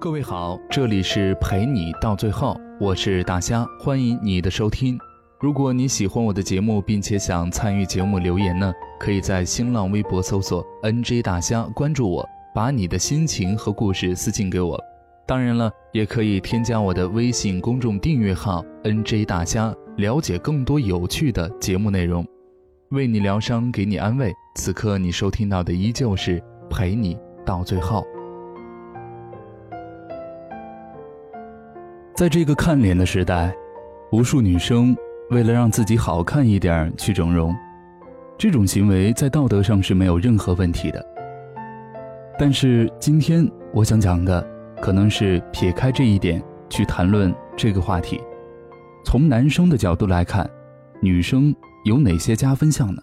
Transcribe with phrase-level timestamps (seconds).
[0.00, 4.96] 各位好，这里是陪你到最后，我是大虾，欢迎你的收听。
[5.40, 12.24] 如果你喜欢我的节目，并且想参与节目留言呢，可以在新浪微博搜索 “nj 大虾”，关注我，
[12.54, 14.80] 把你的心情和故事私信给我。
[15.26, 22.24] 当然了，也可以添加我的微信公众订阅号 “nj 大虾”，了解更多有趣的节目内容，
[22.90, 24.32] 为你疗伤，给你安慰。
[24.54, 28.06] 此刻你收听到的依旧是陪你到最后。
[32.18, 33.54] 在这个看脸的时代，
[34.10, 34.92] 无数女生
[35.30, 37.54] 为了让自己好看一点去整容，
[38.36, 41.00] 这种行为在道德上是没有任何问题的。
[42.36, 44.44] 但是今天我想讲的，
[44.80, 48.20] 可能是撇开这一点去谈论这个话题。
[49.04, 50.50] 从男生的角度来看，
[51.00, 53.00] 女生有哪些加分项呢？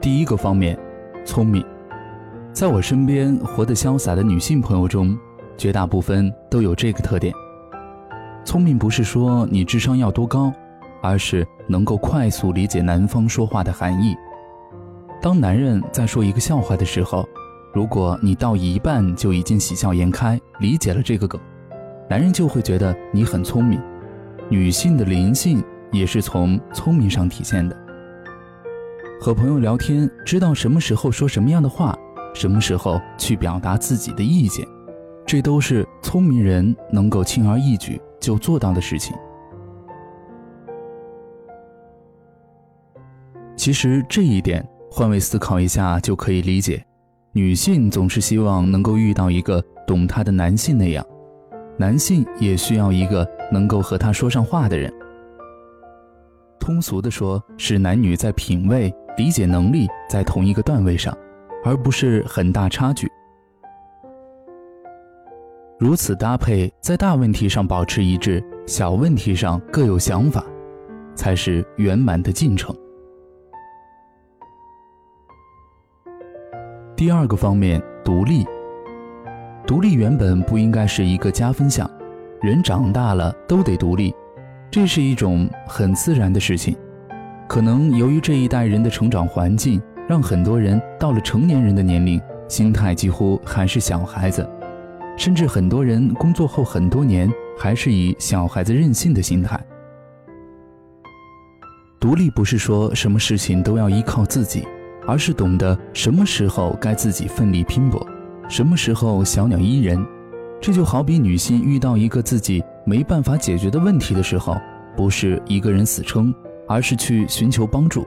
[0.00, 0.76] 第一个方面，
[1.24, 1.64] 聪明。
[2.54, 5.18] 在我身边活得潇洒的女性朋友中，
[5.58, 7.34] 绝大部分都有这个特点。
[8.44, 10.52] 聪明不是说你智商要多高，
[11.02, 14.14] 而是能够快速理解男方说话的含义。
[15.20, 17.28] 当男人在说一个笑话的时候，
[17.72, 21.40] 如果你到一半就已经喜笑颜开，理解了这个梗，
[22.08, 23.82] 男人就会觉得你很聪明。
[24.48, 27.76] 女性的灵性也是从聪明上体现的。
[29.20, 31.98] 和朋友聊天，知道什么时候说什么样的话。
[32.34, 34.66] 什么时候去表达自己的意见，
[35.24, 39.16] 这都是聪明人能够轻而易举就做到的事情。
[43.56, 46.84] 其实这一点换位思考一下就可以理解，
[47.32, 51.06] 女性总是希望能够遇到一个懂她的男性那样，
[51.78, 54.92] 男性也需要一个能够和他说上话的人。
[56.58, 61.16] 通俗的说，是男女在品味、理解能力在同一个段位上。
[61.64, 63.10] 而不是很大差距。
[65.78, 70.44] 如此搭配，在大问题上保持一致，小问题上各有想法，
[71.14, 72.74] 才是圆满的进程。
[76.94, 78.46] 第二个方面，独立。
[79.66, 81.90] 独立原本不应该是一个加分项，
[82.40, 84.14] 人长大了都得独立，
[84.70, 86.76] 这是一种很自然的事情。
[87.48, 89.82] 可能由于这一代人的成长环境。
[90.08, 94.48] 让很多人到了成年人的年龄，心态几乎还是小孩子，
[95.16, 99.58] 甚至很多人工作后很多年还是以小孩子任性的心态。
[101.98, 104.66] 独立不是说什么事情都要依靠自己，
[105.06, 108.06] 而是懂得什么时候该自己奋力拼搏，
[108.46, 110.04] 什么时候小鸟依人。
[110.60, 114.56] 这就好比女性遇到一个自己没办法解决的问题的时候，
[114.94, 116.34] 不是一个人死撑，
[116.68, 118.06] 而是去寻求帮助。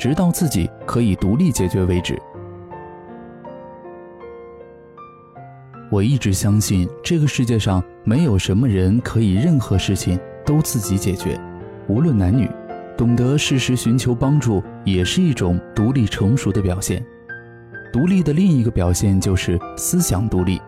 [0.00, 2.18] 直到自己可以独立解决为止。
[5.90, 11.38] 我一直相信，这个世界上没有什么人可以任何事情都自己解决，
[11.86, 12.48] 无论男女，
[12.96, 17.04] 懂得适时寻求帮助也是一种独立成熟的表现。
[17.92, 20.58] 独立的另一个表现就是思想独立。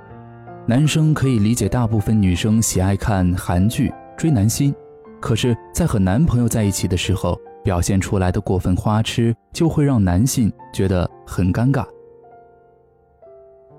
[0.66, 4.74] 男生可以理解大部分女生喜爱看韩剧追男星，
[5.20, 7.40] 可是，在和男朋友在一起的时候。
[7.62, 11.86] 表现出来的过分花痴，就会让男性觉得很尴尬。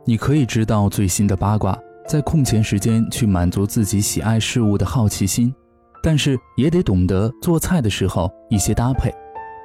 [0.05, 1.77] 你可以知道最新的八卦，
[2.07, 5.53] 在空闲时间去满足自己喜爱事物的好奇心，
[6.01, 9.13] 但是也得懂得做菜的时候一些搭配，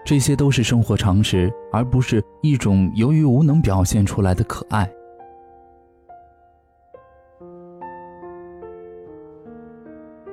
[0.04, 4.88] 这些都是生活常识，而不是一种由于无能表现出来的可爱。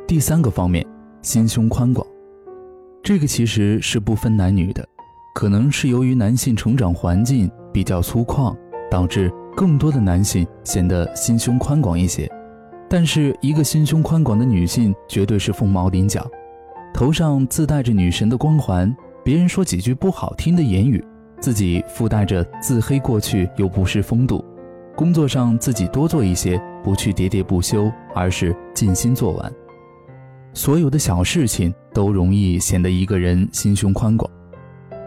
[0.07, 0.85] 第三个方面，
[1.23, 2.05] 心胸宽广。
[3.05, 4.83] 这个其实是不分男女的，
[5.35, 8.57] 可能是由于男性成长环境比较粗犷，
[8.89, 12.27] 导致更多的男性显得心胸宽广一些。
[12.89, 16.27] 但是，一个心胸宽广的女性绝对是凤毛麟角，
[16.95, 18.91] 头上自带着女神的光环，
[19.23, 21.05] 别人说几句不好听的言语，
[21.39, 24.43] 自己附带着自黑过去又不失风度。
[24.95, 29.53] 工作上自己多做一些，不去喋喋不休，而是尽心做完。
[30.55, 34.31] 所有的小事情都容易显得一个人心胸宽广，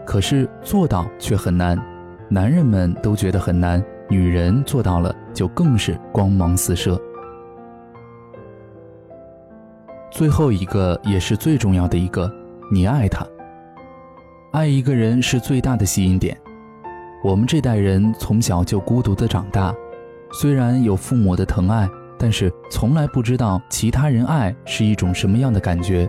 [0.05, 1.75] 可是做到却很难。
[2.29, 7.01] 男人们都觉得很难，女人做到了就更是光芒四射。
[10.11, 12.31] 最后一个也是最重要的一个，
[12.71, 13.25] 你爱他。
[14.51, 16.39] 爱一个人是最大的吸引点。
[17.23, 19.73] 我们这代人从小就孤独的长大，
[20.31, 21.89] 虽然有父母的疼爱。
[22.19, 26.07] 但是从来不知道其他人爱是一种什么样的感觉，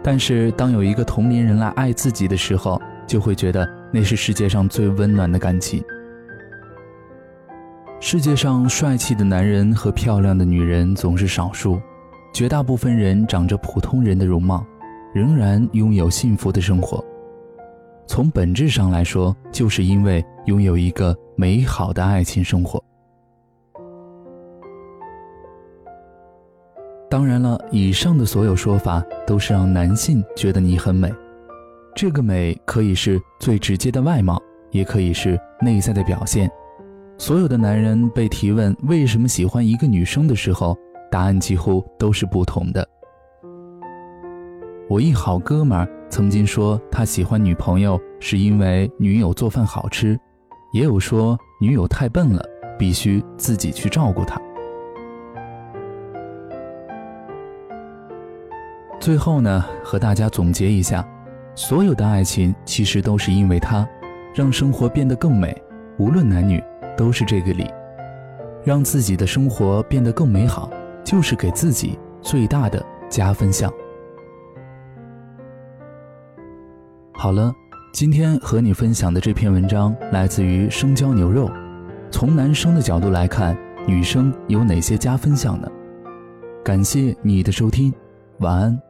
[0.00, 5.82] 但是当有一个同龄人来爱自己的时候，就会觉得那是世界上最温暖的感情。
[8.00, 11.80] 世界上帅气的男人和漂亮的女人总是少数，
[12.32, 14.64] 绝大部分人长着普通人的容貌，
[15.12, 17.04] 仍然拥有幸福的生活。
[18.06, 22.82] 从本质上来说，就是因为拥有一个美好的爱情生活。
[27.14, 31.14] 当然了，以上的所有说法都是让男性觉得你很美，
[31.94, 34.36] 这个美可以是最直接的外貌，
[34.72, 36.50] 也可以是内在的表现。
[37.16, 40.76] 所有的男人被提问为什么喜欢一个女生的时候，
[41.08, 42.84] 答案几乎都是不同的。
[44.88, 50.18] 我一好哥们儿曾经说他喜欢女朋友是因为女友做饭好吃，
[50.72, 52.44] 也有说女友太笨了，
[52.76, 54.36] 必须自己去照顾她。
[59.04, 61.06] 最后呢，和大家总结一下，
[61.54, 63.86] 所有的爱情其实都是因为它，
[64.34, 65.54] 让生活变得更美，
[65.98, 66.58] 无论男女。
[66.96, 67.68] 都是这个理，
[68.64, 70.70] 让自己的生活变得更美好，
[71.04, 73.70] 就是给自己最大的加分项。
[77.12, 77.52] 好了，
[77.92, 81.50] 今天和你分享的这篇文章来自于生椒牛肉。
[82.10, 83.54] 从男生的角度来看，
[83.86, 85.68] 女生有哪些加分项呢？
[86.64, 87.92] 感谢你的收听，
[88.38, 88.83] 晚安。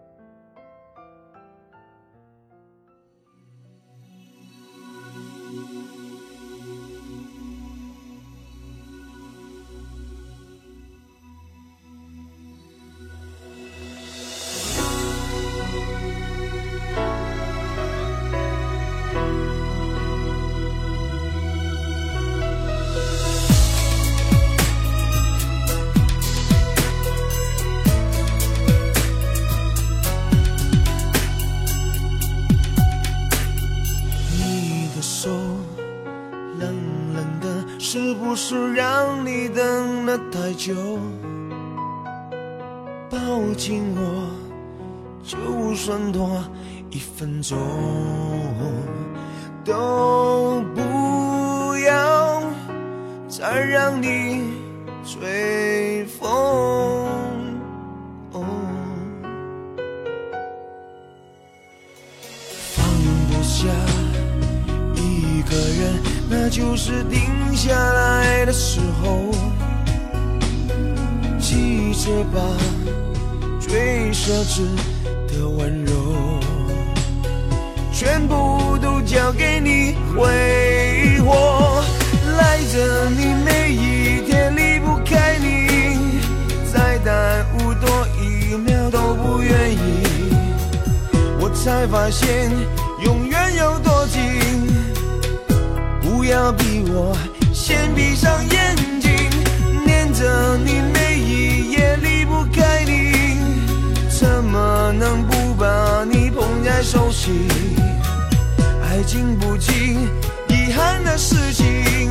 [35.04, 35.28] 手
[36.58, 36.74] 冷
[37.12, 37.46] 冷的，
[37.78, 40.72] 是不是让你等了太久，
[43.10, 43.18] 抱
[43.54, 44.26] 紧我，
[45.22, 46.42] 就算多
[46.90, 47.58] 一分钟，
[49.62, 52.42] 都不要
[53.28, 54.54] 再让你
[55.04, 55.93] 吹
[66.74, 69.30] 那就是定下来的时候，
[71.38, 72.40] 记着吧，
[73.60, 74.62] 最奢侈
[75.28, 75.92] 的温柔，
[77.92, 81.84] 全部都交给你挥霍，
[82.36, 86.18] 赖着你每一天离不开你，
[86.72, 90.02] 再耽误多一秒都不愿意，
[91.38, 92.50] 我才发现
[93.04, 94.20] 永远有多近，
[96.24, 97.14] 不要逼我。
[97.52, 99.12] 先闭上眼睛，
[99.84, 103.36] 念着你每一夜离不开你，
[104.08, 107.46] 怎么能不把你捧在手心？
[108.82, 109.98] 爱经不起
[110.48, 112.10] 遗憾的事情，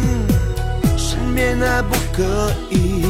[0.96, 3.06] 身边还不可以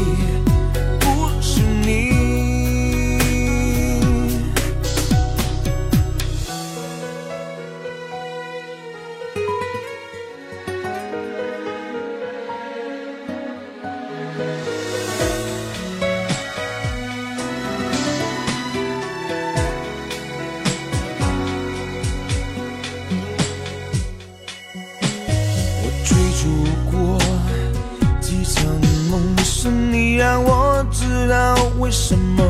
[29.09, 32.43] 梦是你让我知道为什么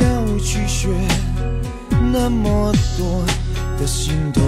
[0.00, 0.88] 要去学
[2.12, 3.24] 那么多
[3.78, 4.42] 的心动，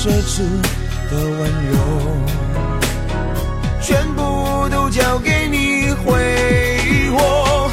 [0.00, 0.42] 奢侈
[1.10, 1.76] 的温柔，
[3.82, 7.68] 全部都交给你挥霍，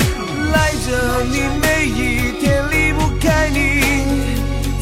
[0.52, 3.60] 赖着你每一天离不开你，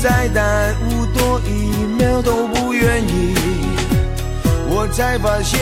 [0.02, 3.36] 再耽误多一秒都不愿意。
[4.70, 5.60] 我才发现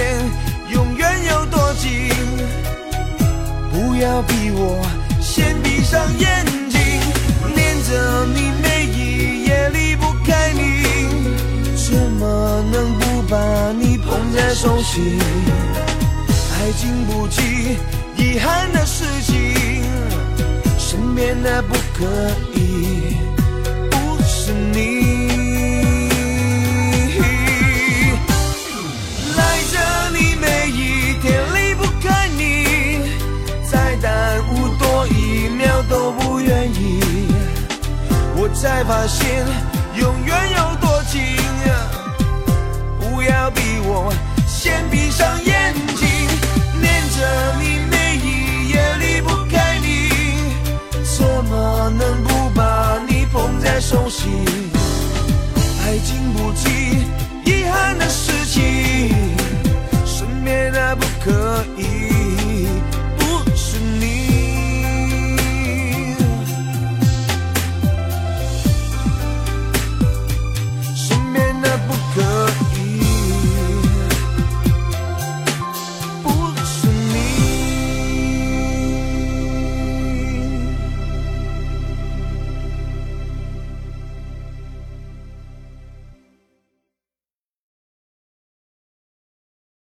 [0.70, 2.12] 永远有多近，
[3.72, 4.86] 不要逼我
[5.20, 6.46] 先闭上眼
[14.62, 15.20] 捧在手心？
[16.54, 17.78] 爱经不起
[18.16, 19.34] 遗憾的事情，
[20.78, 21.76] 身边的不。
[21.94, 22.08] 可
[22.56, 23.16] 以
[23.92, 24.78] 不是你。
[29.38, 29.40] 赖
[29.72, 29.78] 着
[30.12, 32.42] 你每一天离不开你，
[33.70, 37.00] 再耽误多一秒都不愿意。
[38.36, 39.46] 我才发现
[39.96, 40.51] 永远
[56.34, 56.81] 不起